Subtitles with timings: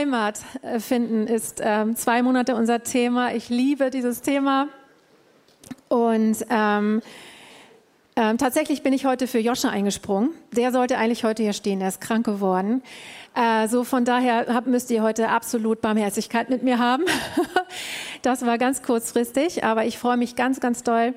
[0.00, 3.34] Heimat äh, finden ist ähm, zwei Monate unser Thema.
[3.34, 4.68] Ich liebe dieses Thema.
[5.88, 7.02] Und ähm,
[8.16, 10.30] ähm, tatsächlich bin ich heute für Joscha eingesprungen.
[10.52, 12.82] Der sollte eigentlich heute hier stehen, er ist krank geworden.
[13.34, 17.04] Äh, so von daher hab, müsst ihr heute absolut Barmherzigkeit mit mir haben.
[18.22, 21.12] das war ganz kurzfristig, aber ich freue mich ganz, ganz doll,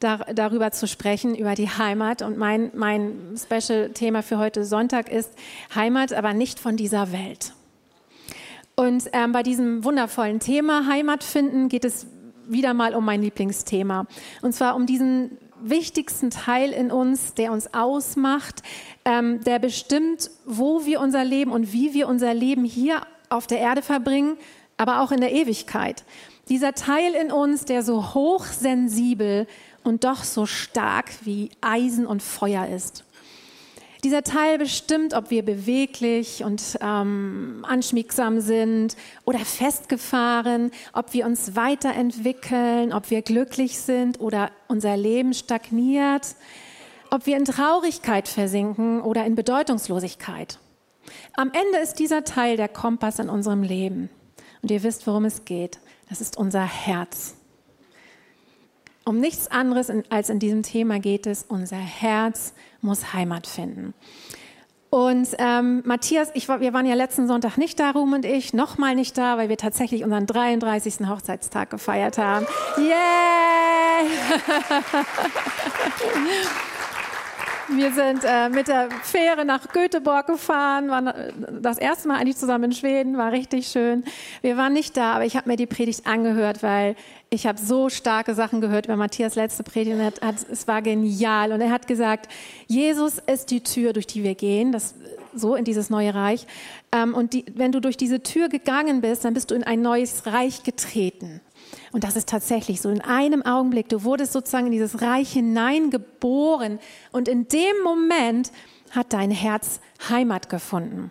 [0.00, 2.20] dar darüber zu sprechen, über die Heimat.
[2.22, 5.30] Und mein, mein Special-Thema für heute Sonntag ist
[5.72, 7.52] Heimat, aber nicht von dieser Welt.
[8.76, 12.06] Und ähm, bei diesem wundervollen Thema Heimat finden geht es
[12.46, 14.06] wieder mal um mein Lieblingsthema.
[14.42, 18.62] Und zwar um diesen wichtigsten Teil in uns, der uns ausmacht,
[19.04, 23.58] ähm, der bestimmt, wo wir unser Leben und wie wir unser Leben hier auf der
[23.58, 24.36] Erde verbringen,
[24.76, 26.04] aber auch in der Ewigkeit.
[26.48, 29.46] Dieser Teil in uns, der so hochsensibel
[29.82, 33.04] und doch so stark wie Eisen und Feuer ist.
[34.04, 41.56] Dieser Teil bestimmt, ob wir beweglich und ähm, anschmiegsam sind oder festgefahren, ob wir uns
[41.56, 46.36] weiterentwickeln, ob wir glücklich sind oder unser Leben stagniert,
[47.10, 50.58] ob wir in Traurigkeit versinken oder in Bedeutungslosigkeit.
[51.32, 54.10] Am Ende ist dieser Teil der Kompass in unserem Leben.
[54.60, 55.78] Und ihr wisst, worum es geht.
[56.10, 57.36] Das ist unser Herz.
[59.04, 61.44] Um nichts anderes als in diesem Thema geht es.
[61.46, 63.92] Unser Herz muss Heimat finden.
[64.88, 68.94] Und ähm, Matthias, ich, wir waren ja letzten Sonntag nicht da, Ruhm und ich, nochmal
[68.94, 71.08] nicht da, weil wir tatsächlich unseren 33.
[71.08, 72.46] Hochzeitstag gefeiert haben.
[72.78, 72.94] Yay!
[77.68, 82.36] Wir sind äh, mit der Fähre nach Göteborg gefahren, waren äh, das erste Mal eigentlich
[82.36, 84.04] zusammen in Schweden, war richtig schön.
[84.42, 86.94] Wir waren nicht da, aber ich habe mir die Predigt angehört, weil
[87.30, 90.36] ich habe so starke Sachen gehört, wenn Matthias letzte Predigt hat, hat.
[90.50, 92.30] Es war genial und er hat gesagt,
[92.66, 94.94] Jesus ist die Tür, durch die wir gehen, das
[95.34, 96.46] so in dieses neue Reich.
[96.92, 99.80] Ähm, und die, wenn du durch diese Tür gegangen bist, dann bist du in ein
[99.80, 101.40] neues Reich getreten.
[101.92, 102.88] Und das ist tatsächlich so.
[102.88, 106.78] In einem Augenblick, du wurdest sozusagen in dieses Reich hineingeboren.
[107.12, 108.52] Und in dem Moment
[108.90, 111.10] hat dein Herz Heimat gefunden.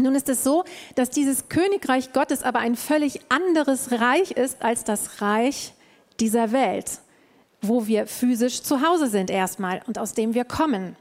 [0.00, 0.64] Nun ist es so,
[0.94, 5.74] dass dieses Königreich Gottes aber ein völlig anderes Reich ist als das Reich
[6.20, 7.00] dieser Welt,
[7.62, 10.96] wo wir physisch zu Hause sind erstmal und aus dem wir kommen.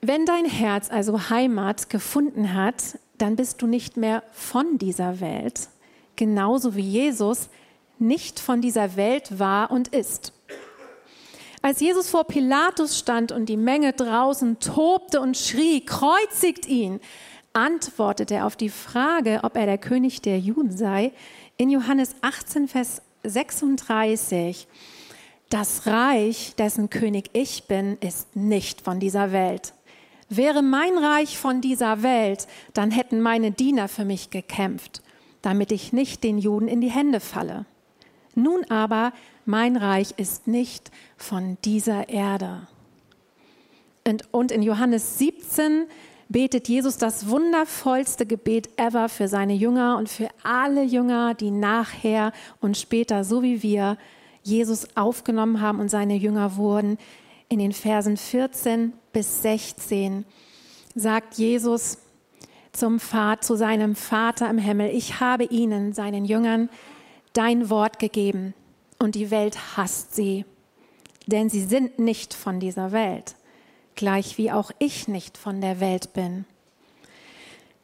[0.00, 5.68] Wenn dein Herz also Heimat gefunden hat, dann bist du nicht mehr von dieser Welt,
[6.16, 7.48] genauso wie Jesus
[7.98, 10.32] nicht von dieser Welt war und ist.
[11.62, 17.00] Als Jesus vor Pilatus stand und die Menge draußen tobte und schrie, kreuzigt ihn,
[17.54, 21.12] antwortete er auf die Frage, ob er der König der Juden sei,
[21.56, 24.68] in Johannes 18, Vers 36.
[25.48, 29.72] Das Reich, dessen König ich bin, ist nicht von dieser Welt.
[30.28, 35.02] Wäre mein Reich von dieser Welt, dann hätten meine Diener für mich gekämpft
[35.46, 37.66] damit ich nicht den Juden in die Hände falle.
[38.34, 39.12] Nun aber,
[39.44, 42.66] mein Reich ist nicht von dieser Erde.
[44.32, 45.84] Und, in Johannes 17
[46.28, 52.32] betet Jesus das wundervollste Gebet ever für seine Jünger und für alle Jünger, die nachher
[52.60, 53.98] und später, so wie wir,
[54.42, 56.98] Jesus aufgenommen haben und seine Jünger wurden.
[57.48, 60.24] In den Versen 14 bis 16
[60.96, 61.98] sagt Jesus,
[62.76, 64.90] zum Vater, zu seinem Vater im Himmel.
[64.90, 66.68] Ich habe ihnen, seinen Jüngern,
[67.32, 68.54] dein Wort gegeben
[68.98, 70.44] und die Welt hasst sie,
[71.26, 73.34] denn sie sind nicht von dieser Welt,
[73.94, 76.44] gleich wie auch ich nicht von der Welt bin.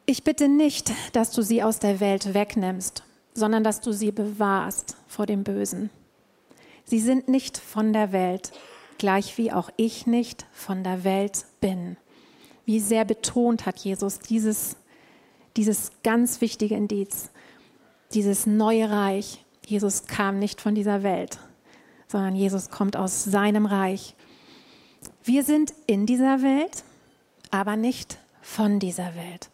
[0.05, 3.03] Ich bitte nicht, dass du sie aus der Welt wegnimmst,
[3.33, 5.89] sondern dass du sie bewahrst vor dem Bösen.
[6.85, 8.51] Sie sind nicht von der Welt,
[8.97, 11.97] gleich wie auch ich nicht von der Welt bin.
[12.65, 14.75] Wie sehr betont hat Jesus dieses
[15.57, 17.29] dieses ganz wichtige Indiz,
[18.13, 19.43] dieses neue Reich.
[19.65, 21.39] Jesus kam nicht von dieser Welt,
[22.07, 24.15] sondern Jesus kommt aus seinem Reich.
[25.23, 26.83] Wir sind in dieser Welt,
[27.51, 29.49] aber nicht von dieser Welt.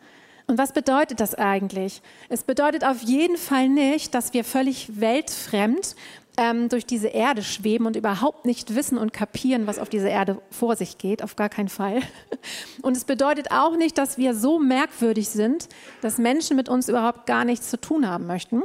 [0.48, 2.02] Und was bedeutet das eigentlich?
[2.28, 5.96] Es bedeutet auf jeden Fall nicht, dass wir völlig weltfremd
[6.40, 10.42] ähm, durch diese Erde schweben und überhaupt nicht wissen und kapieren, was auf dieser Erde
[10.50, 12.02] vor sich geht, auf gar keinen Fall.
[12.82, 15.68] Und es bedeutet auch nicht, dass wir so merkwürdig sind,
[16.02, 18.64] dass Menschen mit uns überhaupt gar nichts zu tun haben möchten.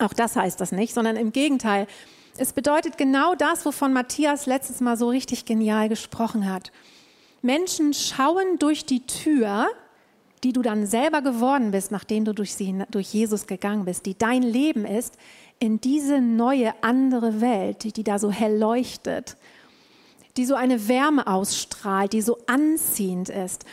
[0.00, 1.86] Auch das heißt das nicht, sondern im Gegenteil.
[2.36, 6.72] Es bedeutet genau das, wovon Matthias letztes Mal so richtig genial gesprochen hat.
[7.42, 9.68] Menschen schauen durch die Tür,
[10.42, 14.18] die du dann selber geworden bist, nachdem du durch, sie, durch Jesus gegangen bist, die
[14.18, 15.16] dein Leben ist,
[15.58, 19.36] in diese neue andere Welt, die da so hell leuchtet,
[20.36, 23.64] die so eine Wärme ausstrahlt, die so anziehend ist.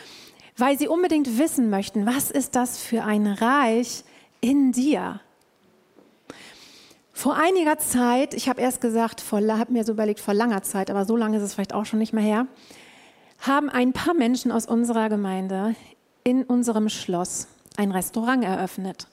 [0.56, 4.04] weil sie unbedingt wissen möchten, was ist das für ein Reich
[4.40, 5.20] in dir?
[7.12, 11.04] Vor einiger Zeit, ich habe erst gesagt, habe mir so überlegt, vor langer Zeit, aber
[11.04, 12.46] so lange ist es vielleicht auch schon nicht mehr her,
[13.40, 15.74] haben ein paar Menschen aus unserer Gemeinde
[16.22, 19.08] in unserem Schloss ein Restaurant eröffnet.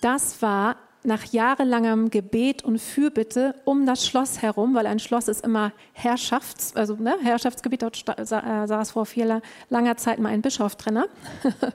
[0.00, 5.44] Das war nach jahrelangem Gebet und Fürbitte um das Schloss herum, weil ein Schloss ist
[5.44, 10.76] immer Herrschafts, also ne, Herrschaftsgebiet, dort äh, saß vor viel langer Zeit mal ein Bischof
[10.76, 10.94] drin.
[10.94, 11.08] Ne?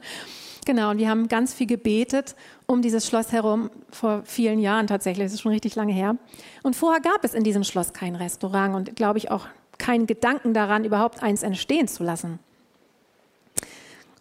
[0.65, 2.35] genau, und wir haben ganz viel gebetet
[2.65, 6.17] um dieses Schloss herum, vor vielen Jahren tatsächlich, das ist schon richtig lange her.
[6.63, 9.47] Und vorher gab es in diesem Schloss kein Restaurant und glaube ich auch
[9.77, 12.39] keinen Gedanken daran, überhaupt eins entstehen zu lassen.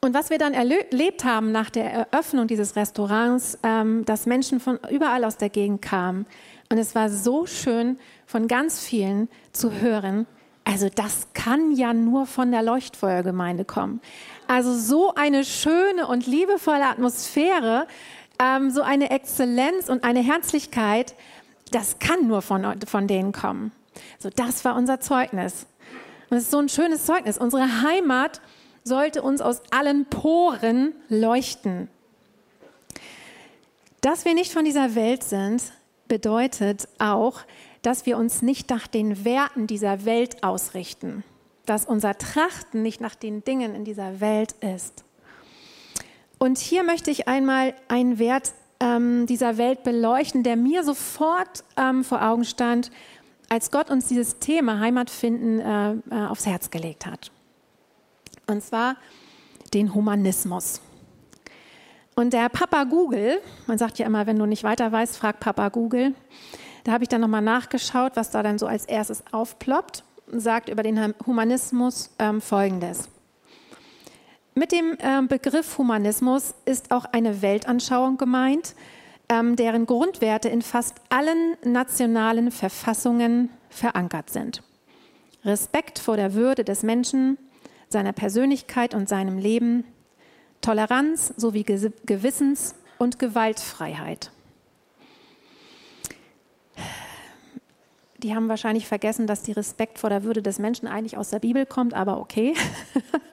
[0.06, 4.78] Und was wir dann erlebt haben nach der Eröffnung dieses Restaurants, ähm, dass Menschen von
[4.88, 6.26] überall aus der Gegend kamen.
[6.70, 10.28] Und es war so schön, von ganz vielen zu hören,
[10.62, 14.00] also das kann ja nur von der Leuchtfeuergemeinde kommen.
[14.46, 17.88] Also so eine schöne und liebevolle Atmosphäre,
[18.38, 21.16] ähm, so eine Exzellenz und eine Herzlichkeit,
[21.72, 23.72] das kann nur von, von denen kommen.
[24.20, 25.66] So, das war unser Zeugnis.
[26.30, 27.38] Und es ist so ein schönes Zeugnis.
[27.38, 28.40] Unsere Heimat
[28.86, 31.88] sollte uns aus allen Poren leuchten.
[34.00, 35.62] Dass wir nicht von dieser Welt sind,
[36.06, 37.40] bedeutet auch,
[37.82, 41.24] dass wir uns nicht nach den Werten dieser Welt ausrichten,
[41.66, 45.04] dass unser Trachten nicht nach den Dingen in dieser Welt ist.
[46.38, 52.04] Und hier möchte ich einmal einen Wert ähm, dieser Welt beleuchten, der mir sofort ähm,
[52.04, 52.92] vor Augen stand,
[53.48, 57.32] als Gott uns dieses Thema Heimat finden äh, äh, aufs Herz gelegt hat.
[58.46, 58.96] Und zwar
[59.74, 60.80] den Humanismus.
[62.14, 65.68] Und der Papa Google, man sagt ja immer, wenn du nicht weiter weißt, frag Papa
[65.68, 66.14] Google.
[66.84, 70.68] Da habe ich dann nochmal nachgeschaut, was da dann so als erstes aufploppt und sagt
[70.68, 73.08] über den Humanismus ähm, Folgendes.
[74.54, 78.74] Mit dem ähm, Begriff Humanismus ist auch eine Weltanschauung gemeint,
[79.28, 84.62] ähm, deren Grundwerte in fast allen nationalen Verfassungen verankert sind.
[85.44, 87.36] Respekt vor der Würde des Menschen,
[87.88, 89.84] seiner Persönlichkeit und seinem Leben,
[90.60, 94.30] Toleranz sowie Gewissens- und Gewaltfreiheit.
[98.18, 101.38] Die haben wahrscheinlich vergessen, dass die Respekt vor der Würde des Menschen eigentlich aus der
[101.38, 102.54] Bibel kommt, aber okay.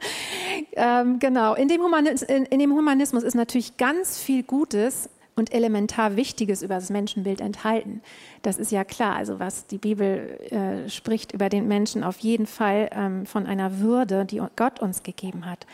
[0.74, 1.82] ähm, genau, in dem,
[2.28, 7.42] in, in dem Humanismus ist natürlich ganz viel Gutes und elementar Wichtiges über das Menschenbild
[7.42, 8.02] enthalten.
[8.42, 9.16] Das ist ja klar.
[9.16, 13.80] Also was die Bibel äh, spricht über den Menschen auf jeden Fall ähm, von einer
[13.80, 15.66] Würde, die Gott uns gegeben hat.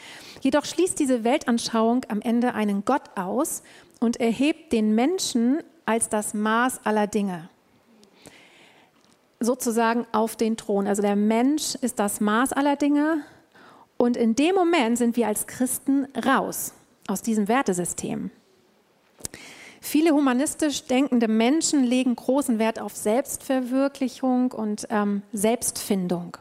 [0.42, 3.64] Jedoch schließt diese Weltanschauung am Ende einen Gott aus
[4.00, 7.50] und erhebt den Menschen als das Maß aller Dinge.
[9.42, 10.88] Sozusagen auf den Thron.
[10.88, 13.24] Also der Mensch ist das Maß aller Dinge
[13.98, 16.74] und in dem Moment sind wir als Christen raus
[17.08, 18.32] aus diesem Wertesystem.
[19.89, 26.38] Viele humanistisch denkende Menschen legen großen Wert auf Selbstverwirklichung und ähm, Selbstfindung.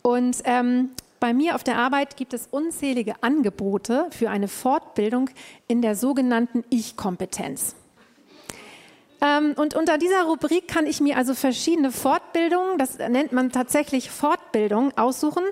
[0.00, 0.88] Und ähm,
[1.20, 5.28] bei mir auf der Arbeit gibt es unzählige Angebote für eine Fortbildung
[5.68, 7.74] in der sogenannten Ich-Kompetenz.
[9.20, 14.10] Ähm, und unter dieser Rubrik kann ich mir also verschiedene Fortbildungen, das nennt man tatsächlich
[14.10, 15.44] Fortbildung, aussuchen,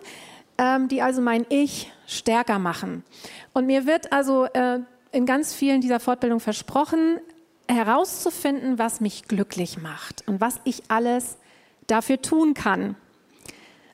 [0.57, 3.05] ähm, die also mein Ich stärker machen.
[3.53, 4.79] Und mir wird also äh,
[5.13, 7.21] in ganz vielen dieser Fortbildungen versprochen,
[7.69, 11.37] herauszufinden, was mich glücklich macht und was ich alles
[11.87, 12.97] dafür tun kann.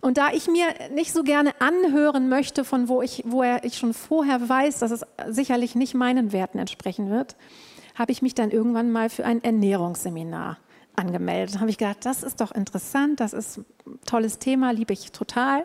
[0.00, 3.94] Und da ich mir nicht so gerne anhören möchte, von wo ich, wo ich schon
[3.94, 7.36] vorher weiß, dass es sicherlich nicht meinen Werten entsprechen wird,
[7.94, 10.58] habe ich mich dann irgendwann mal für ein Ernährungsseminar
[10.94, 11.54] angemeldet.
[11.54, 15.10] Da habe ich gedacht, das ist doch interessant, das ist ein tolles Thema, liebe ich
[15.12, 15.64] total.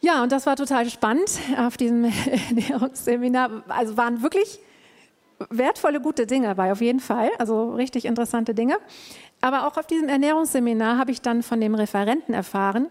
[0.00, 2.04] Ja, und das war total spannend auf diesem
[2.48, 3.64] Ernährungsseminar.
[3.68, 4.60] Also waren wirklich
[5.50, 7.30] wertvolle, gute Dinge dabei, auf jeden Fall.
[7.38, 8.76] Also richtig interessante Dinge.
[9.40, 12.88] Aber auch auf diesem Ernährungsseminar habe ich dann von dem Referenten erfahren,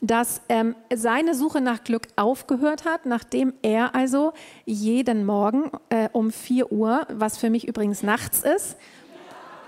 [0.00, 4.32] dass ähm, seine Suche nach Glück aufgehört hat, nachdem er also
[4.64, 8.76] jeden Morgen äh, um 4 Uhr, was für mich übrigens nachts ist,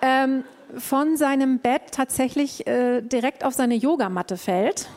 [0.00, 0.44] ähm,
[0.78, 4.88] von seinem Bett tatsächlich äh, direkt auf seine Yogamatte fällt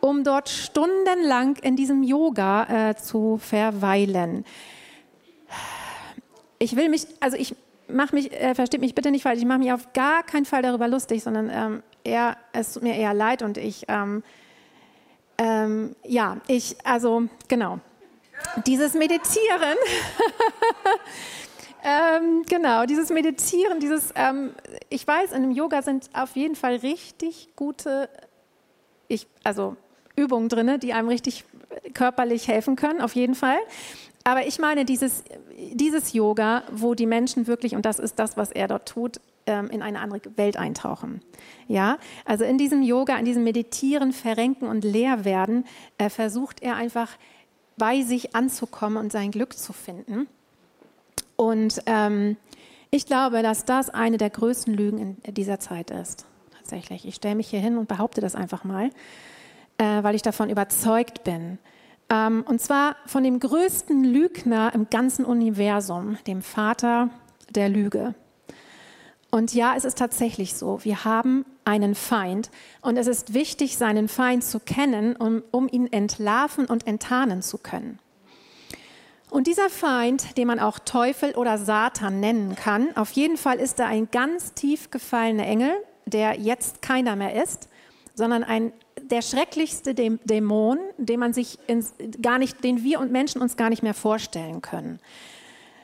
[0.00, 4.44] um dort stundenlang in diesem Yoga äh, zu verweilen.
[6.58, 7.54] Ich will mich, also ich
[7.88, 10.62] mache mich, äh, versteht mich bitte nicht falsch, ich mache mich auf gar keinen Fall
[10.62, 14.22] darüber lustig, sondern ähm, eher, es tut mir eher leid und ich, ähm,
[15.38, 17.80] ähm, ja, ich, also genau,
[18.66, 19.76] dieses Meditieren,
[21.84, 24.54] ähm, genau, dieses Meditieren, dieses, ähm,
[24.88, 28.08] ich weiß, in dem Yoga sind auf jeden Fall richtig gute,
[29.08, 29.76] ich, also
[30.20, 31.44] Übungen drin, die einem richtig
[31.94, 33.58] körperlich helfen können, auf jeden Fall.
[34.24, 35.24] Aber ich meine dieses,
[35.72, 39.70] dieses Yoga, wo die Menschen wirklich, und das ist das, was er dort tut, ähm,
[39.70, 41.22] in eine andere Welt eintauchen.
[41.68, 45.64] Ja, also in diesem Yoga, in diesem Meditieren, Verrenken und Leerwerden,
[45.98, 47.16] äh, versucht er einfach
[47.76, 50.28] bei sich anzukommen und sein Glück zu finden.
[51.36, 52.36] Und ähm,
[52.90, 56.26] ich glaube, dass das eine der größten Lügen in dieser Zeit ist.
[56.58, 57.06] Tatsächlich.
[57.06, 58.90] Ich stelle mich hier hin und behaupte das einfach mal,
[59.80, 61.58] äh, weil ich davon überzeugt bin.
[62.10, 67.08] Ähm, und zwar von dem größten Lügner im ganzen Universum, dem Vater
[67.48, 68.14] der Lüge.
[69.30, 70.84] Und ja, es ist tatsächlich so.
[70.84, 72.50] Wir haben einen Feind
[72.82, 77.56] und es ist wichtig, seinen Feind zu kennen, um, um ihn entlarven und enttarnen zu
[77.56, 78.00] können.
[79.30, 83.78] Und dieser Feind, den man auch Teufel oder Satan nennen kann, auf jeden Fall ist
[83.78, 85.72] er ein ganz tief gefallener Engel,
[86.04, 87.68] der jetzt keiner mehr ist,
[88.14, 88.72] sondern ein
[89.04, 93.70] der schrecklichste Dämon, den man sich ins, gar nicht, den wir und Menschen uns gar
[93.70, 95.00] nicht mehr vorstellen können.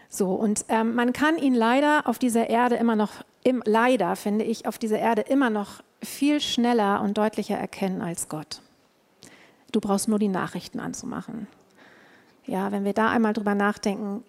[0.09, 4.45] So und ähm, man kann ihn leider auf dieser Erde immer noch, im, leider finde
[4.45, 8.61] ich, auf dieser Erde immer noch viel schneller und deutlicher erkennen als Gott.
[9.73, 11.47] Du brauchst nur die Nachrichten anzumachen.
[12.47, 14.23] Ja, wenn wir da einmal drüber nachdenken,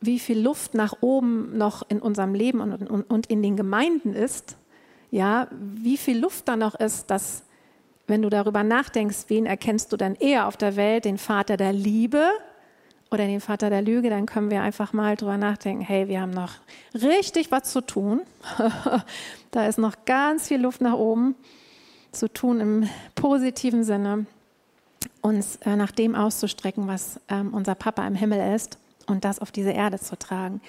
[0.00, 4.12] wie viel Luft nach oben noch in unserem Leben und, und, und in den Gemeinden
[4.12, 4.56] ist,
[5.10, 7.43] ja, wie viel Luft da noch ist, dass
[8.06, 11.72] wenn du darüber nachdenkst, wen erkennst du dann eher auf der Welt, den Vater der
[11.72, 12.30] Liebe
[13.10, 16.32] oder den Vater der Lüge, dann können wir einfach mal drüber nachdenken, hey, wir haben
[16.32, 16.52] noch
[16.94, 18.20] richtig was zu tun.
[19.50, 21.34] da ist noch ganz viel Luft nach oben
[22.12, 24.26] zu tun im positiven Sinne,
[25.20, 29.50] uns äh, nach dem auszustrecken, was ähm, unser Papa im Himmel ist und das auf
[29.50, 30.60] diese Erde zu tragen.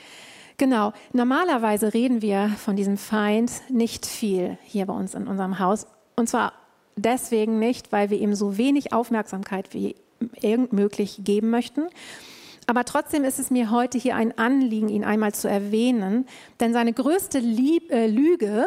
[0.58, 5.86] Genau, normalerweise reden wir von diesem Feind nicht viel hier bei uns in unserem Haus.
[6.15, 6.54] Und zwar
[6.96, 9.96] deswegen nicht, weil wir ihm so wenig Aufmerksamkeit wie
[10.42, 11.84] irgend möglich geben möchten.
[12.68, 16.25] Aber trotzdem ist es mir heute hier ein Anliegen, ihn einmal zu erwähnen,
[16.60, 18.66] denn seine größte Lieb äh, Lüge,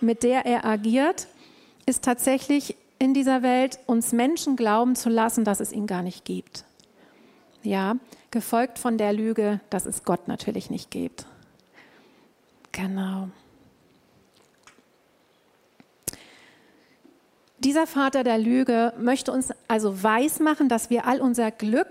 [0.00, 1.28] mit der er agiert,
[1.86, 6.24] ist tatsächlich in dieser Welt, uns Menschen glauben zu lassen, dass es ihn gar nicht
[6.24, 6.64] gibt.
[7.62, 7.96] Ja,
[8.30, 11.26] gefolgt von der Lüge, dass es Gott natürlich nicht gibt.
[12.72, 13.28] Genau.
[17.58, 21.88] Dieser Vater der Lüge möchte uns also weismachen, dass wir all unser Glück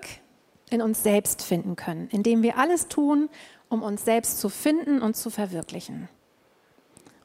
[0.69, 3.29] in uns selbst finden können, indem wir alles tun,
[3.69, 6.07] um uns selbst zu finden und zu verwirklichen.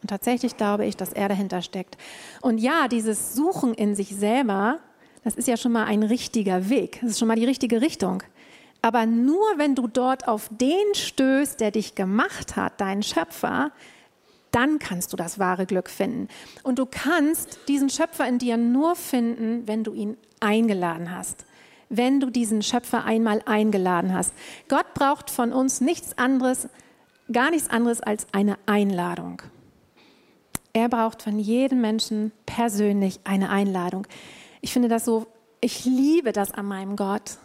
[0.03, 1.97] Und tatsächlich glaube ich, dass er dahinter steckt.
[2.41, 4.81] Und ja, dieses Suchen in sich selber,
[5.23, 6.99] das ist ja schon mal ein richtiger Weg.
[7.01, 8.25] Das ist schon mal die richtige Richtung.
[8.83, 13.71] Aber nur wenn du dort auf den stößt, der dich gemacht hat, deinen Schöpfer,
[14.53, 16.29] dann kannst du das wahre Glück finden.
[16.63, 21.45] Und du kannst diesen Schöpfer in dir nur finden, wenn du ihn eingeladen hast.
[21.89, 24.33] Wenn du diesen Schöpfer einmal eingeladen hast.
[24.69, 26.69] Gott braucht von uns nichts anderes,
[27.33, 29.43] gar nichts anderes als eine Einladung.
[30.73, 34.07] Er braucht von jedem Menschen persönlich eine Einladung.
[34.63, 35.27] Ich finde das so,
[35.61, 37.37] ich liebe das an meinem Gott.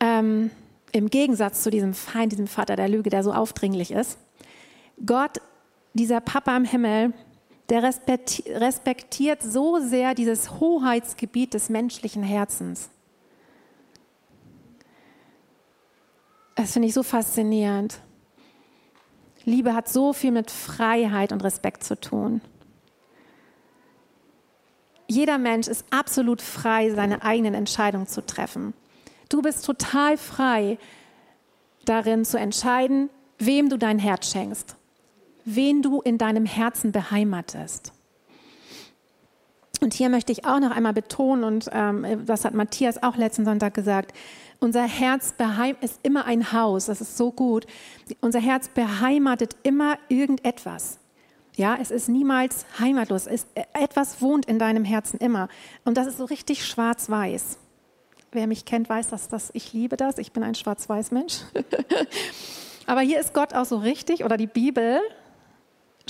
[0.00, 0.50] Ähm,
[0.92, 4.18] Im Gegensatz zu diesem Feind, diesem Vater der Lüge, der so aufdringlich ist.
[5.04, 5.38] Gott,
[5.94, 7.12] dieser Papa im Himmel,
[7.68, 12.90] der respektiert so sehr dieses Hoheitsgebiet des menschlichen Herzens.
[16.56, 18.00] Das finde ich so faszinierend.
[19.44, 22.42] Liebe hat so viel mit Freiheit und Respekt zu tun.
[25.06, 28.74] Jeder Mensch ist absolut frei, seine eigenen Entscheidungen zu treffen.
[29.28, 30.76] Du bist total frei
[31.84, 34.76] darin zu entscheiden, wem du dein Herz schenkst
[35.54, 37.92] wen du in deinem Herzen beheimatest.
[39.80, 43.44] Und hier möchte ich auch noch einmal betonen, und ähm, das hat Matthias auch letzten
[43.44, 44.12] Sonntag gesagt,
[44.58, 45.34] unser Herz
[45.80, 47.66] ist immer ein Haus, das ist so gut.
[48.20, 50.98] Unser Herz beheimatet immer irgendetwas.
[51.56, 53.26] Ja, es ist niemals heimatlos.
[53.26, 55.48] Es, etwas wohnt in deinem Herzen immer.
[55.84, 57.58] Und das ist so richtig schwarz-weiß.
[58.32, 60.18] Wer mich kennt, weiß, dass das, ich liebe das.
[60.18, 61.40] Ich bin ein schwarz-weiß-Mensch.
[62.86, 65.00] Aber hier ist Gott auch so richtig, oder die Bibel,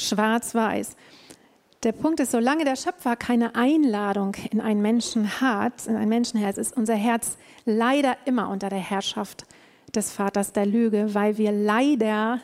[0.01, 0.97] schwarz-weiß.
[1.83, 6.59] Der Punkt ist, solange der Schöpfer keine Einladung in einen Menschen hat, in ein Menschenherz,
[6.59, 9.47] ist unser Herz leider immer unter der Herrschaft
[9.95, 12.41] des Vaters der Lüge, weil wir leider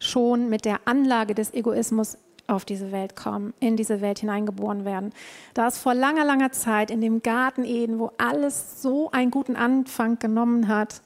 [0.00, 2.18] schon mit der Anlage des Egoismus
[2.48, 5.12] auf diese Welt kommen, in diese Welt hineingeboren werden.
[5.54, 9.54] Da es vor langer, langer Zeit in dem Garten Eden, wo alles so einen guten
[9.54, 11.02] Anfang genommen hat,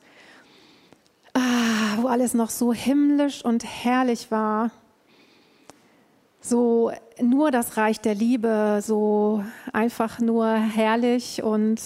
[1.35, 4.71] ah, wo alles noch so himmlisch und herrlich war,
[6.43, 11.81] so nur das Reich der Liebe, so einfach nur herrlich und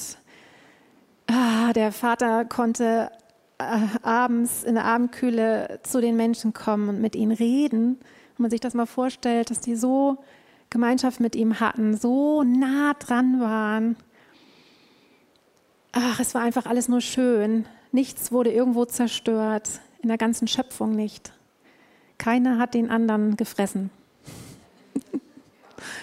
[1.29, 3.11] ah, der Vater konnte
[3.59, 7.99] äh, abends in der Abendkühle zu den Menschen kommen und mit ihnen reden.
[8.37, 10.19] Wenn man sich das mal vorstellt, dass die so
[10.71, 13.97] Gemeinschaft mit ihm hatten, so nah dran waren.
[15.93, 17.67] Ach, es war einfach alles nur schön.
[17.93, 21.33] Nichts wurde irgendwo zerstört, in der ganzen Schöpfung nicht.
[22.19, 23.91] Keiner hat den anderen gefressen.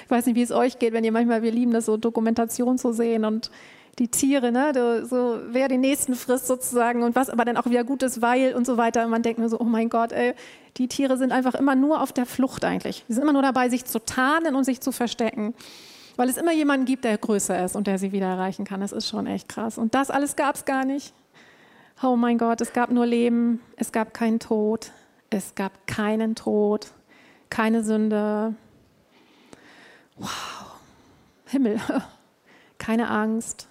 [0.05, 2.77] Ich weiß nicht, wie es euch geht, wenn ihr manchmal, wir lieben das so, Dokumentation
[2.77, 3.51] zu sehen und
[3.99, 7.83] die Tiere, ne, so wer den nächsten frisst sozusagen und was aber dann auch wieder
[7.83, 9.03] gut ist, weil und so weiter.
[9.03, 10.33] Und man denkt nur so, oh mein Gott, ey,
[10.77, 13.05] die Tiere sind einfach immer nur auf der Flucht eigentlich.
[13.07, 15.53] Sie sind immer nur dabei, sich zu tarnen und sich zu verstecken,
[16.15, 18.81] weil es immer jemanden gibt, der größer ist und der sie wieder erreichen kann.
[18.81, 19.77] Das ist schon echt krass.
[19.77, 21.13] Und das alles gab es gar nicht.
[22.01, 24.91] Oh mein Gott, es gab nur Leben, es gab keinen Tod,
[25.29, 26.87] es gab keinen Tod,
[27.49, 28.55] keine Sünde.
[30.17, 30.29] Wow,
[31.47, 31.79] Himmel,
[32.77, 33.67] keine Angst,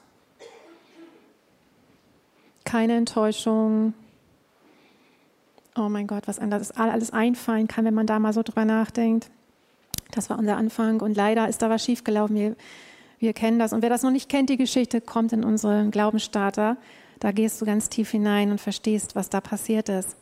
[2.64, 3.94] keine Enttäuschung.
[5.76, 9.30] Oh mein Gott, was das alles einfallen kann, wenn man da mal so drüber nachdenkt.
[10.10, 12.36] Das war unser Anfang und leider ist da was schiefgelaufen.
[12.36, 12.56] Wir,
[13.18, 13.72] wir kennen das.
[13.72, 16.76] Und wer das noch nicht kennt, die Geschichte, kommt in unseren Glaubensstarter.
[17.20, 20.16] Da gehst du ganz tief hinein und verstehst, was da passiert ist.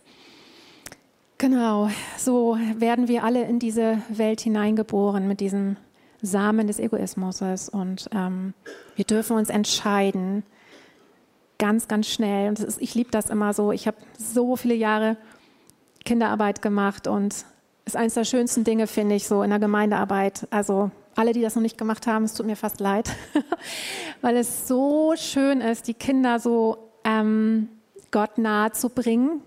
[1.39, 5.77] Genau, so werden wir alle in diese Welt hineingeboren mit diesem
[6.23, 7.69] Samen des Egoismus.
[7.69, 8.55] Und ähm,
[8.97, 10.43] wir dürfen uns entscheiden,
[11.59, 12.49] ganz, ganz schnell.
[12.49, 13.73] Und ist, ich liebe das immer so.
[13.73, 15.17] Ich habe so viele Jahre
[16.05, 17.45] Kinderarbeit gemacht und
[17.85, 20.47] ist eines der schönsten Dinge, finde ich, so in der Gemeindearbeit.
[20.50, 23.11] Also alle, die das noch nicht gemacht haben, es tut mir fast leid,
[24.21, 27.69] weil es so schön ist, die Kinder so ähm,
[28.11, 29.43] Gott nahe zu bringen,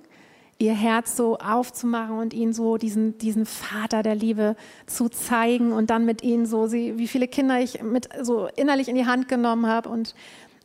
[0.64, 4.56] ihr Herz so aufzumachen und ihnen so diesen, diesen Vater der Liebe
[4.86, 8.88] zu zeigen und dann mit ihnen so, sie, wie viele Kinder ich mit so innerlich
[8.88, 10.16] in die Hand genommen habe und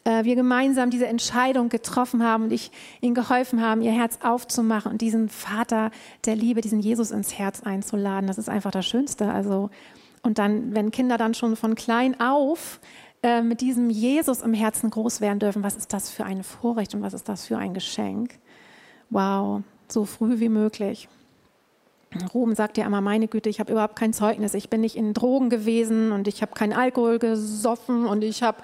[0.05, 2.71] äh, wir gemeinsam diese Entscheidung getroffen haben und ich
[3.01, 5.91] ihnen geholfen haben, ihr Herz aufzumachen und diesen Vater
[6.25, 8.29] der Liebe, diesen Jesus ins Herz einzuladen.
[8.29, 9.33] Das ist einfach das Schönste.
[9.33, 9.71] Also,
[10.23, 12.81] und dann, wenn Kinder dann schon von klein auf
[13.23, 16.95] äh, mit diesem Jesus im Herzen groß werden dürfen, was ist das für ein Vorrecht
[16.95, 18.39] und was ist das für ein Geschenk?
[19.11, 21.09] Wow, so früh wie möglich.
[22.33, 24.55] Ruben sagt ja immer, meine Güte, ich habe überhaupt kein Zeugnis.
[24.55, 28.59] Ich bin nicht in Drogen gewesen und ich habe keinen Alkohol gesoffen und ich habe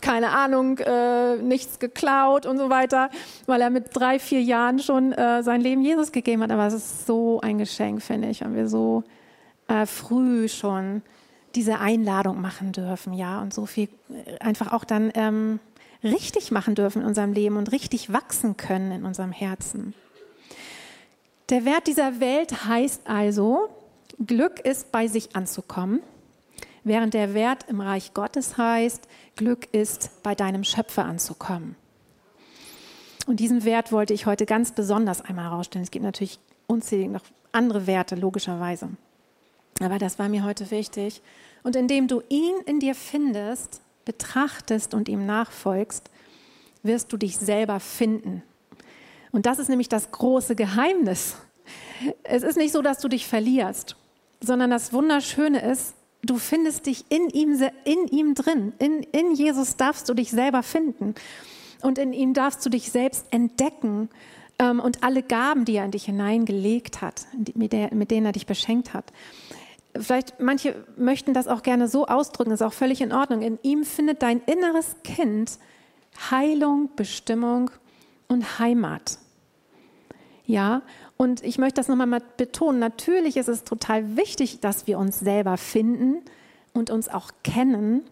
[0.00, 3.10] keine Ahnung, äh, nichts geklaut und so weiter,
[3.46, 6.52] weil er mit drei, vier Jahren schon äh, sein Leben Jesus gegeben hat.
[6.52, 9.02] Aber es ist so ein Geschenk, finde ich, wenn wir so
[9.66, 11.02] äh, früh schon
[11.56, 15.58] diese Einladung machen dürfen, ja, und so viel äh, einfach auch dann ähm,
[16.04, 19.94] richtig machen dürfen in unserem Leben und richtig wachsen können in unserem Herzen.
[21.48, 23.68] Der Wert dieser Welt heißt also,
[24.24, 26.00] Glück ist bei sich anzukommen,
[26.82, 29.06] während der Wert im Reich Gottes heißt,
[29.36, 31.76] Glück ist bei deinem Schöpfer anzukommen.
[33.28, 35.84] Und diesen Wert wollte ich heute ganz besonders einmal herausstellen.
[35.84, 38.88] Es gibt natürlich unzählige noch andere Werte, logischerweise.
[39.80, 41.22] Aber das war mir heute wichtig.
[41.62, 46.10] Und indem du ihn in dir findest, betrachtest und ihm nachfolgst,
[46.82, 48.42] wirst du dich selber finden
[49.36, 51.36] und das ist nämlich das große Geheimnis.
[52.22, 53.94] Es ist nicht so, dass du dich verlierst,
[54.40, 58.72] sondern das Wunderschöne ist, du findest dich in ihm, in ihm drin.
[58.78, 61.14] In, in Jesus darfst du dich selber finden.
[61.82, 64.08] Und in ihm darfst du dich selbst entdecken
[64.58, 68.32] ähm, und alle Gaben, die er in dich hineingelegt hat, mit, der, mit denen er
[68.32, 69.12] dich beschenkt hat.
[70.00, 73.42] Vielleicht manche möchten das auch gerne so ausdrücken, ist auch völlig in Ordnung.
[73.42, 75.58] In ihm findet dein inneres Kind
[76.30, 77.70] Heilung, Bestimmung
[78.28, 79.18] und Heimat.
[80.46, 80.82] Ja,
[81.16, 82.78] und ich möchte das nochmal betonen.
[82.78, 86.22] Natürlich ist es total wichtig, dass wir uns selber finden
[86.72, 88.02] und uns auch kennen.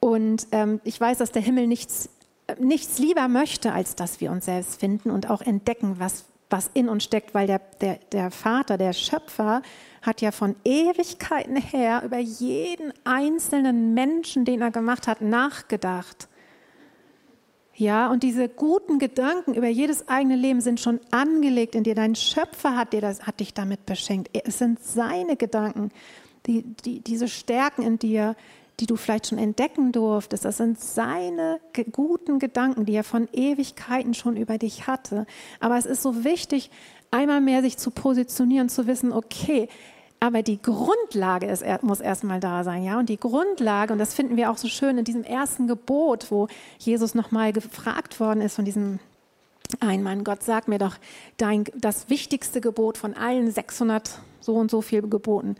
[0.00, 2.10] Und ähm, ich weiß, dass der Himmel nichts,
[2.58, 6.88] nichts lieber möchte, als dass wir uns selbst finden und auch entdecken, was, was in
[6.88, 9.62] uns steckt, weil der, der, der Vater, der Schöpfer,
[10.02, 16.28] hat ja von Ewigkeiten her über jeden einzelnen Menschen, den er gemacht hat, nachgedacht
[17.78, 21.94] ja, und diese guten Gedanken über jedes eigene Leben sind schon angelegt in dir.
[21.94, 24.30] Dein Schöpfer hat, dir das, hat dich damit beschenkt.
[24.44, 25.92] Es sind seine Gedanken,
[26.46, 28.34] die, die, diese Stärken in dir,
[28.80, 30.44] die du vielleicht schon entdecken durftest.
[30.44, 31.60] Das sind seine
[31.92, 35.24] guten Gedanken, die er von Ewigkeiten schon über dich hatte.
[35.60, 36.72] Aber es ist so wichtig,
[37.12, 39.68] einmal mehr sich zu positionieren, zu wissen, okay,
[40.20, 42.98] aber die Grundlage ist, muss erstmal da sein, ja.
[42.98, 46.48] Und die Grundlage, und das finden wir auch so schön in diesem ersten Gebot, wo
[46.78, 48.98] Jesus nochmal gefragt worden ist von diesem
[49.80, 50.96] ein Mann, Gott sag mir doch
[51.36, 55.56] dein, das wichtigste Gebot von allen 600 so und so viel Geboten.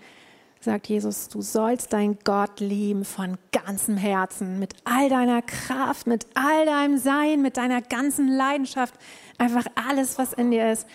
[0.61, 6.27] sagt Jesus, du sollst dein Gott lieben von ganzem Herzen, mit all deiner Kraft, mit
[6.35, 8.95] all deinem Sein, mit deiner ganzen Leidenschaft,
[9.37, 10.87] einfach alles, was in dir ist.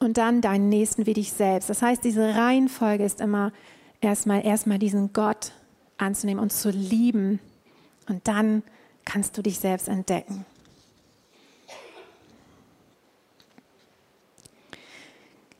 [0.00, 1.70] Und dann deinen Nächsten wie dich selbst.
[1.70, 3.52] Das heißt, diese Reihenfolge ist immer
[4.00, 5.52] erstmal, erstmal diesen Gott
[5.98, 7.40] anzunehmen und zu lieben.
[8.08, 8.62] Und dann
[9.04, 10.44] kannst du dich selbst entdecken.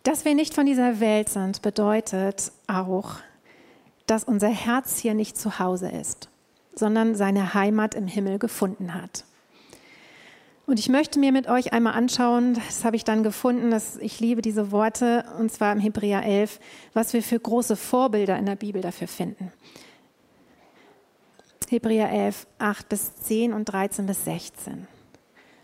[0.03, 3.17] Dass wir nicht von dieser Welt sind, bedeutet auch,
[4.07, 6.29] dass unser Herz hier nicht zu Hause ist,
[6.75, 9.25] sondern seine Heimat im Himmel gefunden hat.
[10.67, 14.21] Und ich möchte mir mit euch einmal anschauen, das habe ich dann gefunden, dass ich
[14.21, 16.59] liebe diese Worte, und zwar im Hebräer 11,
[16.95, 19.53] was wir für große Vorbilder in der Bibel dafür finden.
[21.69, 24.87] Hebräer 11, 8 bis 10 und 13 bis 16.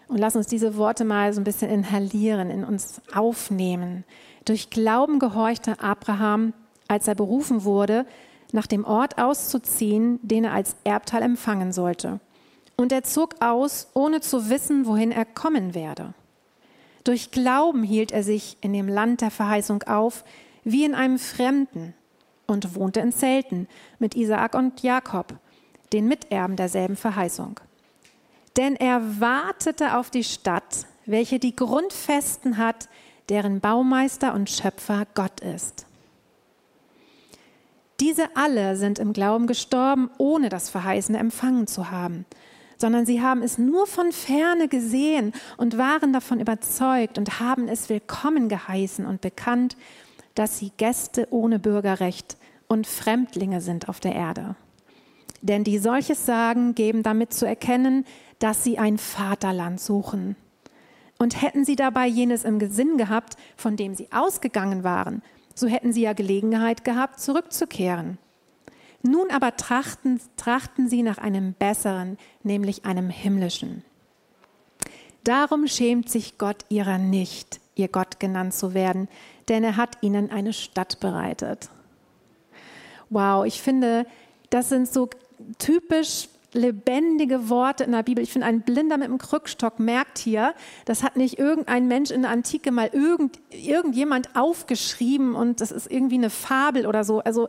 [0.08, 4.04] Und lass uns diese Worte mal so ein bisschen inhalieren, in uns aufnehmen.
[4.44, 6.52] Durch Glauben gehorchte Abraham,
[6.88, 8.04] als er berufen wurde,
[8.52, 12.20] nach dem Ort auszuziehen, den er als Erbteil empfangen sollte.
[12.80, 16.14] Und er zog aus, ohne zu wissen, wohin er kommen werde.
[17.04, 20.24] Durch Glauben hielt er sich in dem Land der Verheißung auf,
[20.64, 21.92] wie in einem Fremden,
[22.46, 25.34] und wohnte in Zelten mit Isaak und Jakob,
[25.92, 27.60] den Miterben derselben Verheißung.
[28.56, 32.88] Denn er wartete auf die Stadt, welche die Grundfesten hat,
[33.28, 35.84] deren Baumeister und Schöpfer Gott ist.
[38.00, 42.24] Diese alle sind im Glauben gestorben, ohne das Verheißene empfangen zu haben,
[42.80, 47.90] sondern sie haben es nur von ferne gesehen und waren davon überzeugt und haben es
[47.90, 49.76] willkommen geheißen und bekannt,
[50.34, 52.38] dass sie Gäste ohne Bürgerrecht
[52.68, 54.56] und Fremdlinge sind auf der Erde.
[55.42, 58.06] Denn die solches sagen, geben damit zu erkennen,
[58.38, 60.36] dass sie ein Vaterland suchen.
[61.18, 65.22] Und hätten sie dabei jenes im Gesinn gehabt, von dem sie ausgegangen waren,
[65.54, 68.16] so hätten sie ja Gelegenheit gehabt, zurückzukehren.
[69.02, 73.82] Nun aber trachten, trachten sie nach einem besseren, nämlich einem himmlischen.
[75.24, 79.08] Darum schämt sich Gott ihrer nicht, ihr Gott genannt zu werden,
[79.48, 81.68] denn er hat ihnen eine Stadt bereitet.
[83.10, 84.06] Wow, ich finde,
[84.50, 85.08] das sind so
[85.58, 88.22] typisch lebendige Worte in der Bibel.
[88.22, 92.22] Ich finde, ein Blinder mit einem Krückstock merkt hier, das hat nicht irgendein Mensch in
[92.22, 97.20] der Antike mal irgend, irgendjemand aufgeschrieben und das ist irgendwie eine Fabel oder so.
[97.20, 97.48] Also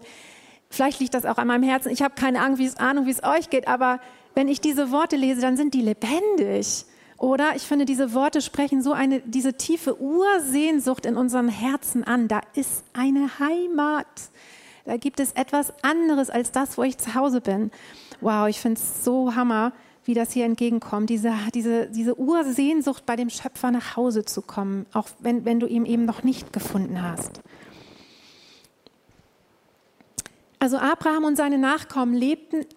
[0.71, 1.91] vielleicht liegt das auch an meinem Herzen.
[1.91, 2.65] Ich habe keine Ahnung, wie
[3.11, 3.99] es, euch geht, aber
[4.33, 6.85] wenn ich diese Worte lese, dann sind die lebendig.
[7.17, 12.27] Oder ich finde, diese Worte sprechen so eine, diese tiefe Ursehnsucht in unseren Herzen an.
[12.27, 14.07] Da ist eine Heimat.
[14.85, 17.69] Da gibt es etwas anderes als das, wo ich zu Hause bin
[18.21, 19.73] wow, ich finde es so hammer,
[20.05, 24.85] wie das hier entgegenkommt, diese, diese, diese Ursehnsucht bei dem Schöpfer nach Hause zu kommen,
[24.93, 27.41] auch wenn, wenn du ihn eben noch nicht gefunden hast.
[30.61, 32.67] Also Abraham und seine Nachkommen lebten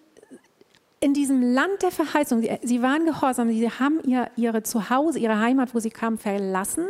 [1.01, 2.41] in diesem Land der Verheißung.
[2.63, 6.87] Sie, waren gehorsam, sie haben ihr, ihre Zuhause, ihre Heimat, wo sie kamen, verlassen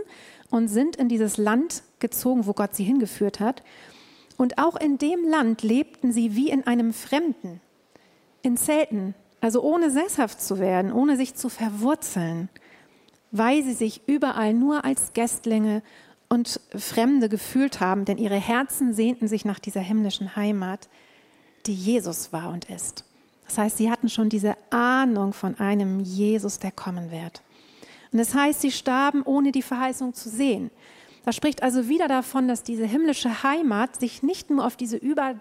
[0.50, 3.62] und sind in dieses Land gezogen, wo Gott sie hingeführt hat.
[4.38, 7.60] Und auch in dem Land lebten sie wie in einem Fremden
[8.42, 12.48] in Zelten, also ohne sesshaft zu werden, ohne sich zu verwurzeln,
[13.32, 15.84] weil sie sich überall nur als Gästlinge
[16.30, 20.90] und Fremde gefühlt haben, denn ihre Herzen sehnten sich nach dieser himmlischen Heimat,
[21.66, 23.06] die Jesus war und ist.
[23.46, 27.42] Das heißt, sie hatten schon diese Ahnung von einem Jesus, der kommen wird.
[28.12, 30.72] Und das heißt, sie starben, ohne die Verheißung zu sehen.
[31.26, 35.36] Das spricht also wieder davon, dass diese himmlische Heimat sich nicht nur auf diese über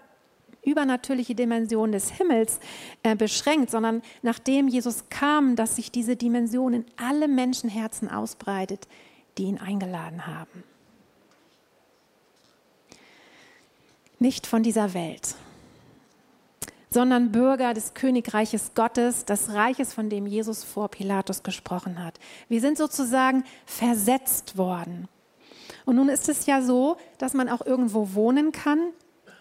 [0.63, 2.59] übernatürliche Dimension des Himmels
[3.03, 8.87] äh, beschränkt, sondern nachdem Jesus kam, dass sich diese Dimension in alle Menschenherzen ausbreitet,
[9.37, 10.63] die ihn eingeladen haben.
[14.19, 15.35] Nicht von dieser Welt,
[16.89, 22.19] sondern Bürger des Königreiches Gottes, des Reiches, von dem Jesus vor Pilatus gesprochen hat.
[22.47, 25.09] Wir sind sozusagen versetzt worden.
[25.85, 28.79] Und nun ist es ja so, dass man auch irgendwo wohnen kann,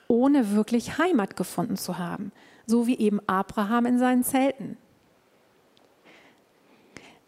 [0.09, 2.33] ohne wirklich Heimat gefunden zu haben,
[2.67, 4.77] so wie eben Abraham in seinen Zelten.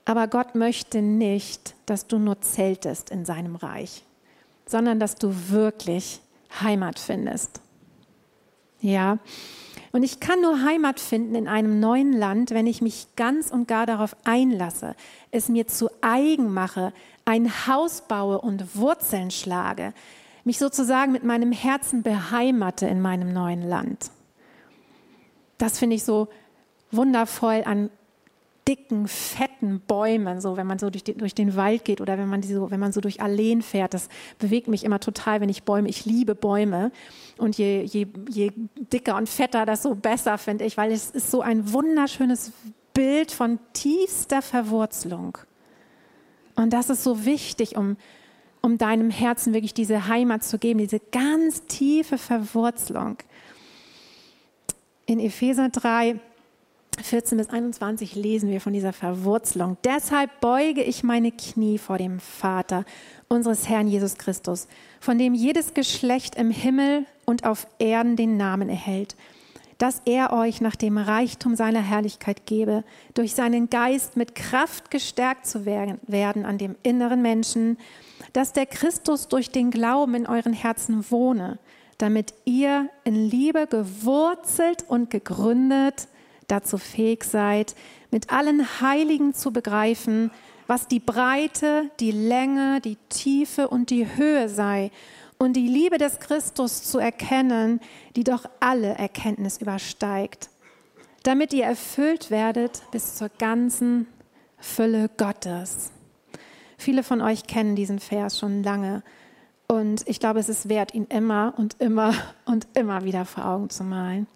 [0.04, 4.04] Aber Gott möchte nicht, dass du nur zeltest in seinem Reich,
[4.66, 6.20] sondern dass du wirklich
[6.60, 7.60] Heimat findest.
[8.80, 9.18] Ja,
[9.92, 13.66] und ich kann nur Heimat finden in einem neuen Land, wenn ich mich ganz und
[13.66, 14.94] gar darauf einlasse,
[15.30, 16.92] es mir zu eigen mache,
[17.24, 19.94] ein Haus baue und Wurzeln schlage,
[20.44, 24.10] mich sozusagen mit meinem Herzen beheimate in meinem neuen Land.
[25.58, 26.28] Das finde ich so
[26.90, 27.90] wundervoll an
[28.66, 32.28] dicken, fetten Bäumen, so wenn man so durch, die, durch den Wald geht oder wenn
[32.28, 33.94] man, so, wenn man so durch Alleen fährt.
[33.94, 36.90] Das bewegt mich immer total, wenn ich Bäume, ich liebe Bäume.
[37.38, 38.52] Und je, je, je
[38.92, 42.52] dicker und fetter, desto besser, finde ich, weil es ist so ein wunderschönes
[42.92, 45.38] Bild von tiefster Verwurzelung.
[46.56, 47.96] Und das ist so wichtig, um,
[48.62, 53.18] um deinem Herzen wirklich diese Heimat zu geben, diese ganz tiefe Verwurzelung.
[55.04, 56.18] In Epheser 3
[57.02, 59.76] 14 bis 21 lesen wir von dieser Verwurzelung.
[59.84, 62.84] Deshalb beuge ich meine Knie vor dem Vater
[63.28, 64.66] unseres Herrn Jesus Christus,
[65.00, 69.16] von dem jedes Geschlecht im Himmel und auf Erden den Namen erhält,
[69.78, 72.82] dass er euch nach dem Reichtum seiner Herrlichkeit gebe,
[73.14, 77.78] durch seinen Geist mit Kraft gestärkt zu werden an dem inneren Menschen,
[78.32, 81.58] dass der Christus durch den Glauben in euren Herzen wohne,
[81.98, 86.08] damit ihr in Liebe gewurzelt und gegründet
[86.48, 87.74] dazu fähig seid,
[88.10, 90.30] mit allen Heiligen zu begreifen,
[90.66, 94.90] was die Breite, die Länge, die Tiefe und die Höhe sei
[95.38, 97.80] und die Liebe des Christus zu erkennen,
[98.16, 100.50] die doch alle Erkenntnis übersteigt,
[101.22, 104.06] damit ihr erfüllt werdet bis zur ganzen
[104.58, 105.92] Fülle Gottes.
[106.78, 109.02] Viele von euch kennen diesen Vers schon lange
[109.68, 113.70] und ich glaube, es ist wert, ihn immer und immer und immer wieder vor Augen
[113.70, 114.26] zu malen.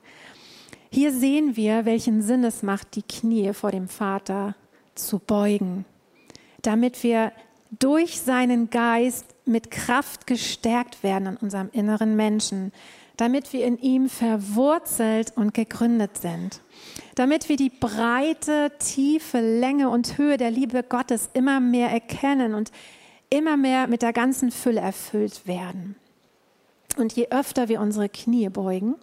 [0.93, 4.57] Hier sehen wir, welchen Sinn es macht, die Knie vor dem Vater
[4.97, 5.85] zu beugen,
[6.63, 7.33] damit wir
[7.79, 12.73] durch seinen Geist mit Kraft gestärkt werden an unserem inneren Menschen,
[13.17, 16.61] damit wir in ihm verwurzelt und gegründet sind,
[17.15, 22.73] damit wir die breite, tiefe Länge und Höhe der Liebe Gottes immer mehr erkennen und
[23.29, 25.95] immer mehr mit der ganzen Fülle erfüllt werden.
[26.97, 28.97] Und je öfter wir unsere Knie beugen,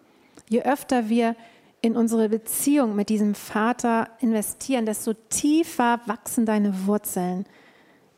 [0.49, 1.35] je öfter wir
[1.81, 7.45] in unsere Beziehung mit diesem Vater investieren, desto tiefer wachsen deine Wurzeln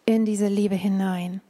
[0.05, 1.41] in diese Liebe hinein.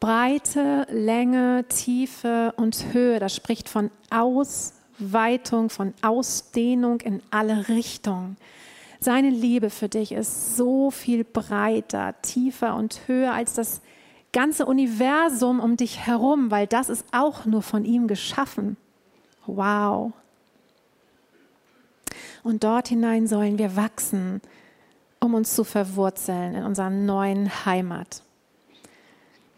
[0.00, 8.36] Breite, Länge, Tiefe und Höhe, das spricht von Ausweitung, von Ausdehnung in alle Richtungen.
[8.98, 13.80] Seine Liebe für dich ist so viel breiter, tiefer und höher als das
[14.32, 18.76] ganze Universum um dich herum, weil das ist auch nur von ihm geschaffen.
[19.46, 20.12] Wow.
[22.42, 24.40] Und dort hinein sollen wir wachsen,
[25.20, 28.22] um uns zu verwurzeln in unserer neuen Heimat.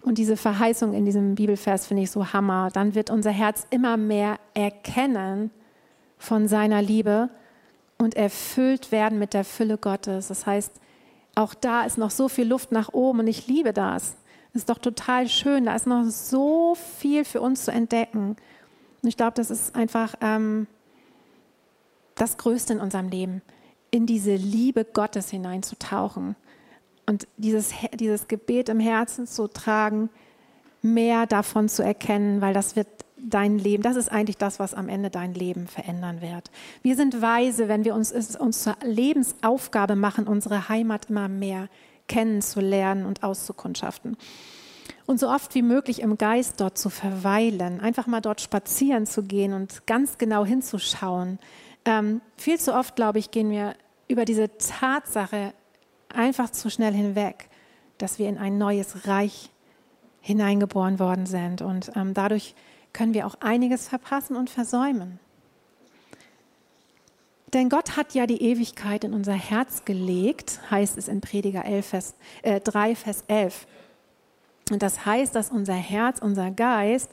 [0.03, 2.69] Und diese Verheißung in diesem Bibelvers finde ich so hammer.
[2.71, 5.51] Dann wird unser Herz immer mehr erkennen
[6.19, 7.31] von seiner Liebe
[7.97, 10.29] und erfüllt werden mit der Fülle Gottes.
[10.29, 10.73] Das heißt,
[11.35, 14.17] auch da ist noch so viel Luft nach oben und ich liebe das.
[14.53, 15.65] Das ist doch total schön.
[15.65, 18.37] Da ist noch so viel für uns zu entdecken.
[19.03, 20.67] Und ich glaube, das ist einfach ähm,
[22.15, 23.43] das Größte in unserem Leben,
[23.91, 26.37] in diese Liebe Gottes hineinzutauchen
[27.07, 30.11] und dieses, dieses Gebet im Herzen zu tragen,
[30.83, 34.89] mehr davon zu erkennen, weil das wird dein Leben, das ist eigentlich das, was am
[34.89, 36.51] Ende dein Leben verändern wird.
[36.83, 41.69] Wir sind weise, wenn wir uns, uns zur Lebensaufgabe machen, unsere Heimat immer mehr
[42.07, 44.17] kennenzulernen und auszukundschaften.
[45.07, 49.23] Und so oft wie möglich im Geist dort zu verweilen, einfach mal dort spazieren zu
[49.23, 51.39] gehen und ganz genau hinzuschauen,
[51.85, 53.75] ähm, viel zu oft, glaube ich, gehen wir
[54.09, 55.53] über diese Tatsache
[56.09, 57.49] einfach zu schnell hinweg,
[57.99, 59.51] dass wir in ein neues Reich
[60.21, 61.63] hineingeboren worden sind.
[61.63, 62.55] Und ähm, dadurch
[62.93, 65.19] können wir auch einiges verpassen und versäumen.
[67.53, 71.87] Denn Gott hat ja die Ewigkeit in unser Herz gelegt, heißt es in Prediger 11,
[71.87, 73.67] Vers, äh, 3, Vers 11.
[74.73, 77.11] Und das heißt, dass unser Herz, unser Geist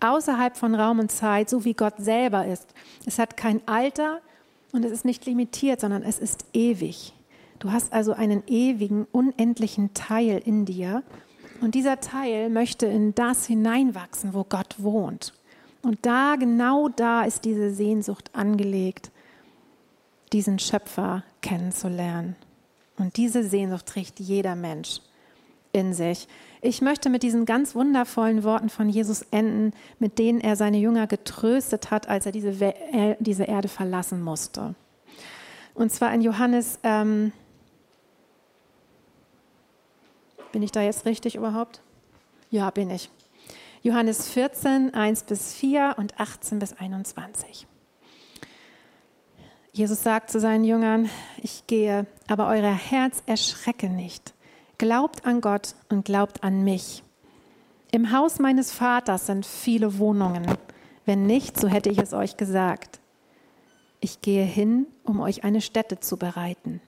[0.00, 2.66] außerhalb von Raum und Zeit, so wie Gott selber ist.
[3.06, 4.20] Es hat kein Alter
[4.72, 7.12] und es ist nicht limitiert, sondern es ist ewig.
[7.58, 11.02] Du hast also einen ewigen, unendlichen Teil in dir
[11.60, 15.32] und dieser Teil möchte in das hineinwachsen, wo Gott wohnt.
[15.82, 19.10] Und da, genau da ist diese Sehnsucht angelegt,
[20.32, 22.36] diesen Schöpfer kennenzulernen.
[22.96, 25.00] Und diese Sehnsucht trägt jeder Mensch
[25.72, 26.28] in sich.
[26.60, 31.06] Ich möchte mit diesen ganz wundervollen Worten von Jesus enden, mit denen er seine Jünger
[31.06, 34.74] getröstet hat, als er diese, äh, diese Erde verlassen musste.
[35.74, 37.32] Und zwar in Johannes, ähm,
[40.50, 41.82] bin ich da jetzt richtig überhaupt?
[42.50, 43.10] Ja, bin ich.
[43.82, 47.66] Johannes 14, 1 bis 4 und 18 bis 21.
[49.72, 51.08] Jesus sagt zu seinen Jüngern,
[51.40, 54.34] ich gehe, aber euer Herz erschrecke nicht.
[54.78, 57.02] Glaubt an Gott und glaubt an mich.
[57.90, 60.46] Im Haus meines Vaters sind viele Wohnungen.
[61.04, 63.00] Wenn nicht, so hätte ich es euch gesagt.
[63.98, 66.80] Ich gehe hin, um euch eine Stätte zu bereiten.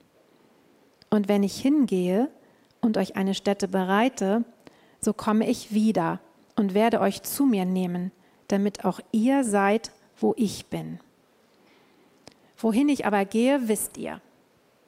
[1.09, 2.29] Und wenn ich hingehe
[2.79, 4.45] und euch eine Stätte bereite,
[5.01, 6.21] so komme ich wieder
[6.55, 8.13] und werde euch zu mir nehmen,
[8.47, 10.99] damit auch ihr seid, wo ich bin.
[12.57, 14.21] Wohin ich aber gehe, wisst ihr.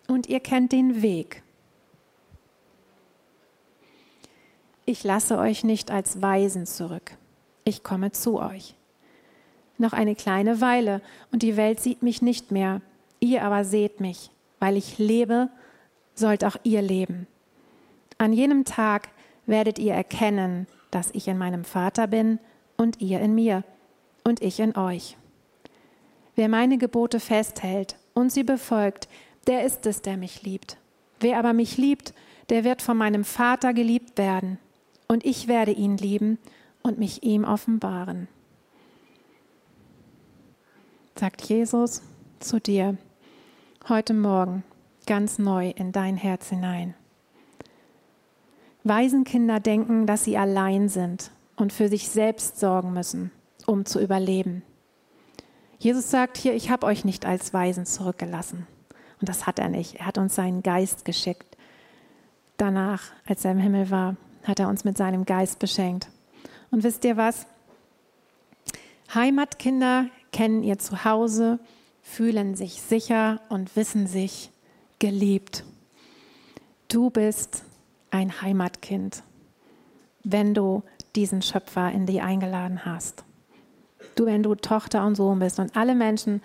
[0.08, 1.43] Und ihr kennt den Weg.
[4.86, 7.16] Ich lasse euch nicht als Weisen zurück.
[7.64, 8.76] Ich komme zu euch.
[9.78, 12.82] Noch eine kleine Weile, und die Welt sieht mich nicht mehr.
[13.20, 14.30] Ihr aber seht mich.
[14.60, 15.50] Weil ich lebe,
[16.16, 17.28] sollt auch ihr leben.
[18.18, 19.10] An jenem Tag
[19.46, 22.40] werdet ihr erkennen, dass ich in meinem Vater bin
[22.78, 23.64] und ihr in mir
[24.24, 25.18] und ich in euch.
[26.36, 29.08] Wer meine Gebote festhält und sie befolgt,
[29.48, 30.78] der ist es, der mich liebt.
[31.20, 32.14] Wer aber mich liebt,
[32.50, 34.58] der wird von meinem Vater geliebt werden,
[35.14, 36.40] und ich werde ihn lieben
[36.82, 38.28] und mich ihm offenbaren.
[41.16, 42.02] Sagt Jesus
[42.40, 42.98] zu dir
[43.88, 44.64] heute Morgen
[45.06, 46.96] ganz neu in dein Herz hinein.
[48.84, 53.32] Waisenkinder denken, dass sie allein sind und für sich selbst sorgen müssen,
[53.68, 54.64] um zu überleben.
[55.78, 58.66] Jesus sagt hier, ich habe euch nicht als Waisen zurückgelassen.
[59.22, 59.96] Und das hat er nicht.
[60.00, 61.56] Er hat uns seinen Geist geschickt.
[62.58, 66.10] Danach, als er im Himmel war, hat er uns mit seinem Geist beschenkt.
[66.72, 67.46] Und wisst ihr was?
[69.14, 71.60] Heimatkinder kennen ihr Zuhause,
[72.02, 74.50] fühlen sich sicher und wissen sich
[75.00, 75.64] geliebt.
[76.88, 77.64] Du bist
[78.12, 79.24] ein Heimatkind,
[80.24, 80.84] wenn du
[81.16, 83.24] diesen Schöpfer in dich eingeladen hast.
[84.16, 86.42] Du, wenn du Tochter und Sohn bist und alle Menschen,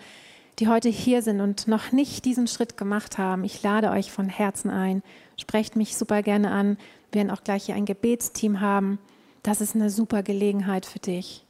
[0.59, 4.27] die heute hier sind und noch nicht diesen Schritt gemacht haben, ich lade euch von
[4.27, 5.03] Herzen ein.
[5.37, 6.77] Sprecht mich super gerne an.
[7.11, 8.99] Wir werden auch gleich hier ein Gebetsteam haben.
[9.43, 11.45] Das ist eine super Gelegenheit für dich,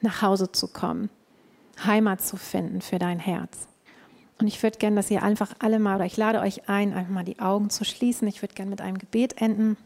[0.00, 1.10] nach Hause zu kommen,
[1.84, 3.66] Heimat zu finden für dein Herz.
[4.38, 7.12] Und ich würde gerne, dass ihr einfach alle mal, oder ich lade euch ein, einfach
[7.12, 8.26] mal die Augen zu schließen.
[8.26, 9.76] Ich würde gerne mit einem Gebet enden.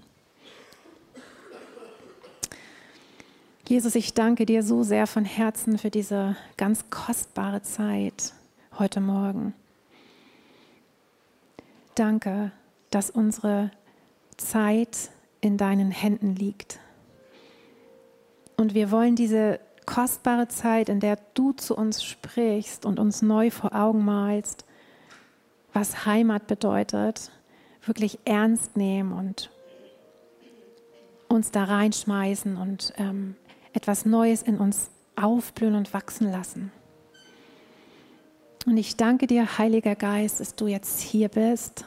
[3.66, 8.34] Jesus, ich danke dir so sehr von Herzen für diese ganz kostbare Zeit
[8.78, 9.54] heute Morgen.
[11.94, 12.52] Danke,
[12.90, 13.70] dass unsere
[14.44, 16.78] Zeit in deinen Händen liegt.
[18.56, 23.50] Und wir wollen diese kostbare Zeit, in der du zu uns sprichst und uns neu
[23.50, 24.64] vor Augen malst,
[25.72, 27.32] was Heimat bedeutet,
[27.84, 29.50] wirklich ernst nehmen und
[31.28, 33.34] uns da reinschmeißen und ähm,
[33.72, 36.70] etwas Neues in uns aufblühen und wachsen lassen.
[38.66, 41.84] Und ich danke dir, Heiliger Geist, dass du jetzt hier bist.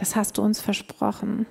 [0.00, 1.44] Das hast du uns versprochen.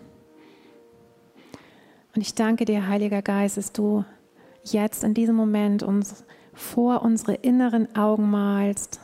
[2.16, 4.04] Und ich danke dir, Heiliger Geist, dass du
[4.64, 9.02] jetzt in diesem Moment uns vor unsere inneren Augen malst,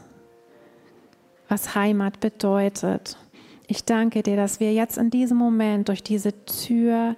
[1.47, 3.19] was Heimat bedeutet.
[3.67, 7.15] Ich danke dir, dass wir jetzt in diesem Moment durch diese Tür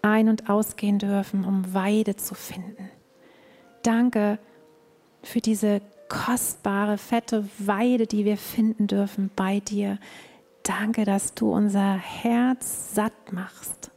[0.00, 2.88] ein- und ausgehen dürfen, um Weide zu finden.
[3.82, 4.38] Danke
[5.24, 9.98] für diese kostbare, fette Weide, die wir finden dürfen bei dir.
[10.64, 13.90] Danke, dass du unser Herz satt machst.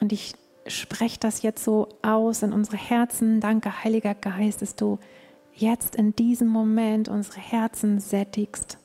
[0.00, 0.34] Und ich
[0.66, 3.40] spreche das jetzt so aus in unsere Herzen.
[3.40, 4.98] Danke, Heiliger Geist, dass du
[5.54, 8.78] jetzt in diesem Moment unsere Herzen sättigst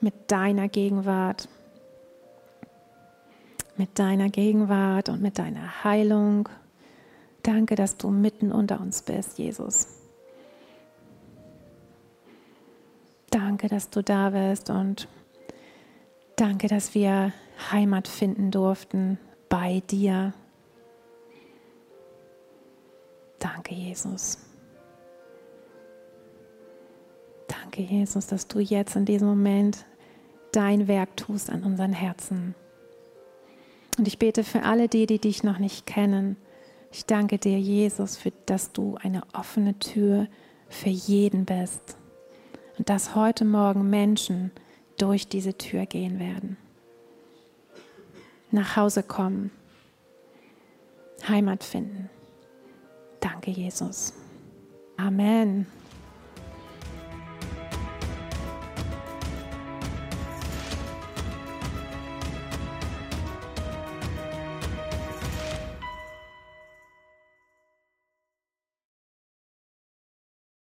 [0.00, 1.48] mit deiner Gegenwart.
[3.76, 6.48] Mit deiner Gegenwart und mit deiner Heilung.
[7.42, 9.88] Danke, dass du mitten unter uns bist, Jesus.
[13.30, 15.08] Danke, dass du da bist und
[16.42, 17.32] danke, dass wir
[17.70, 19.16] Heimat finden durften
[19.48, 20.34] bei dir.
[23.38, 24.38] Danke, Jesus.
[27.46, 29.86] Danke, Jesus, dass du jetzt in diesem Moment
[30.50, 32.56] dein Werk tust an unseren Herzen.
[33.96, 36.36] Und ich bete für alle die, die dich noch nicht kennen.
[36.90, 40.26] Ich danke dir, Jesus, für, dass du eine offene Tür
[40.68, 41.96] für jeden bist.
[42.78, 44.50] Und dass heute Morgen Menschen
[45.02, 46.56] durch diese Tür gehen werden.
[48.52, 49.50] Nach Hause kommen.
[51.28, 52.08] Heimat finden.
[53.18, 54.12] Danke, Jesus.
[54.96, 55.66] Amen.